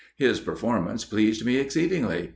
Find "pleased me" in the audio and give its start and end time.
1.05-1.57